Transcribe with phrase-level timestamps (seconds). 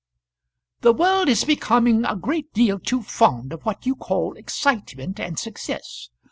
[0.79, 5.37] "The world is becoming a great deal too fond of what you call excitement and
[5.37, 6.09] success.